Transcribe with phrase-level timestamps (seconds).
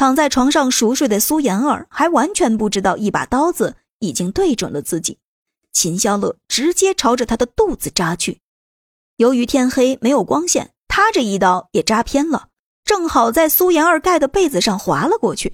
[0.00, 5.18] 躺在床上熟睡的苏妍儿还完全不知道一把刀子已经对准了自己，
[5.72, 8.40] 秦霄乐直接朝着他的肚子扎去。
[9.16, 12.48] 由于天黑没有光线，他这一刀也扎偏了，
[12.82, 15.52] 正好在苏妍儿盖的被子上划了过去。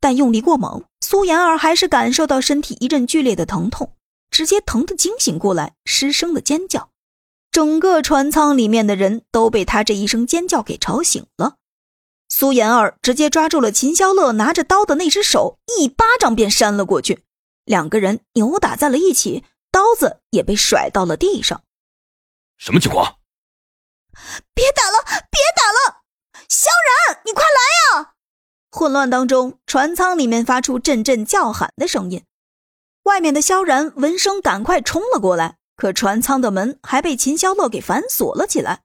[0.00, 3.92] 但用力过猛，苏妍儿还是感受到身体一阵剧烈的疼痛，
[4.28, 6.90] 直接疼得惊醒过来，失声的尖叫。
[7.52, 11.54] 整个船舱里面的人都被他这一声尖叫给吵醒了。
[12.38, 17.24] 苏妍儿直接抓住了秦霄乐拿着刀的那只手，一巴掌便扇了过去，
[17.64, 21.64] 两个人扭打在了一起，刀子也被甩到了地上。
[22.56, 23.16] 什么情况？
[24.54, 26.02] 别打了，别打了！
[26.48, 26.70] 萧
[27.08, 28.12] 然，你快来呀！
[28.70, 32.22] 混乱当中，船舱里面发出阵阵叫喊的声音。
[33.02, 38.82] 外面的萧然闻声赶快冲了过来，可船舱的门还被秦霄乐给反锁了起来。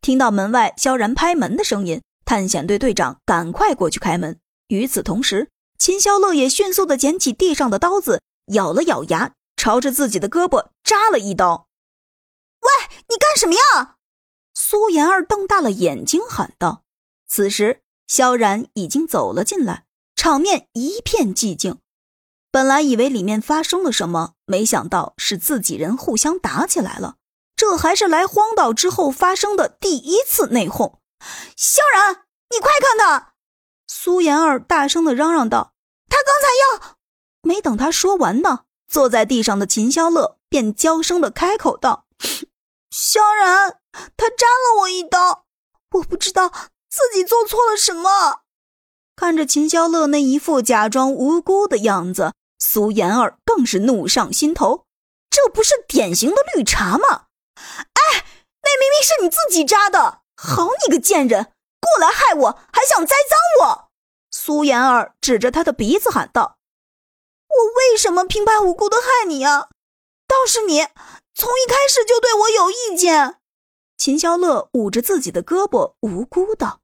[0.00, 4.38] 听到门外萧然拍门的声音，探险队队长赶快过去开门。
[4.66, 5.48] 与此同时，
[5.78, 8.20] 秦霄乐也迅速的捡起地上的刀子，
[8.52, 11.68] 咬了咬牙，朝着自己的胳膊扎了一刀。
[12.60, 12.68] 喂，
[13.08, 13.94] 你干什么呀？
[14.52, 16.82] 苏妍儿瞪大了眼睛喊道。
[17.28, 19.84] 此时，萧然已经走了进来，
[20.16, 21.78] 场面一片寂静。
[22.50, 27.16] 本来以为里面发生了什么，没想到是自己人互相打起来了。
[27.54, 30.98] 这还是来荒岛之后发生的第一次内讧。
[31.56, 33.34] 萧然，你快看他！
[33.88, 35.72] 苏妍儿大声的嚷嚷道
[36.08, 36.48] ：“他刚才
[36.86, 36.96] 要……”
[37.42, 42.06] 没等他说完呢，坐在地上的秦霄乐便娇声的开口道。
[42.90, 43.78] 萧然，
[44.16, 45.44] 他扎了我一刀，
[45.92, 46.48] 我不知道
[46.88, 48.42] 自己做错了什么。
[49.14, 54.86] 看着秦霄乐那一副假装无辜的样子，苏妍儿更是怒上心头。
[55.30, 57.26] 这不是典型的绿茶吗？
[57.56, 58.24] 哎，
[58.62, 60.22] 那明明是你自己扎的！
[60.36, 61.52] 好你个贱人，
[61.86, 63.90] 过来害我，还想栽赃我！
[64.30, 66.58] 苏妍儿指着他的鼻子喊道
[67.48, 69.68] ：“我为什么平白无故的害你啊？
[70.26, 70.88] 倒是你。”
[71.38, 73.40] 从一开始就对我有意见，
[73.98, 76.80] 秦霄乐捂着自己的胳膊，无辜道。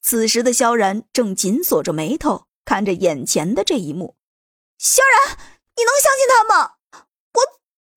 [0.00, 4.16] 此时的萧然正紧锁着眉头，看着眼前的这一幕。
[4.78, 5.36] 萧然，
[5.76, 6.76] 你能相信他吗？
[7.34, 7.42] 我，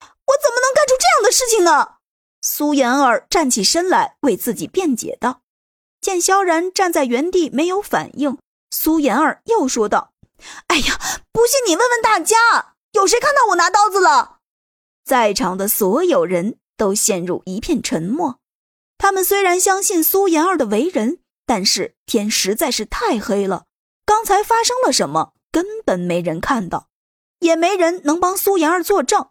[0.02, 2.00] 我怎么能干出这样的事情呢？
[2.42, 5.44] 苏妍儿站起身来为自己辩解道。
[6.06, 8.38] 见萧然站在原地没有反应，
[8.70, 10.14] 苏妍儿又说道
[10.70, 11.00] ：“哎呀，
[11.32, 14.38] 不信你问问大家，有谁看到我拿刀子了？”
[15.04, 18.38] 在场的所有人都陷入一片沉默。
[19.00, 21.18] 他们虽然相信苏妍儿的为人，
[21.48, 23.66] 但是天实在是太黑了，
[24.06, 26.90] 刚才发生了什么根本没人看到，
[27.40, 29.30] 也没人能帮苏妍儿作证。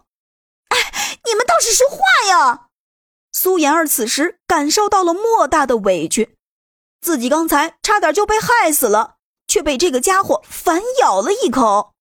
[0.71, 1.99] 哎，你们倒是说话
[2.29, 2.67] 呀！
[3.31, 6.34] 苏妍儿此时感受到了莫大的委屈，
[7.05, 9.17] 自己刚才差点就被害死了，
[9.47, 11.94] 却被这个家伙反咬了一口。